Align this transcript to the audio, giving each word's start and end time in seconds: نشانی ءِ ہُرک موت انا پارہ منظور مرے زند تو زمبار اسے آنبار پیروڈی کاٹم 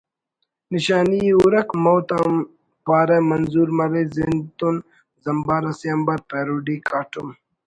نشانی 0.73 1.19
ءِ 1.29 1.37
ہُرک 1.37 1.69
موت 1.83 2.09
انا 2.15 2.39
پارہ 2.85 3.17
منظور 3.29 3.69
مرے 3.77 4.03
زند 4.15 4.41
تو 4.57 4.67
زمبار 5.23 5.63
اسے 5.69 5.87
آنبار 5.93 6.19
پیروڈی 6.29 6.75
کاٹم 6.89 7.27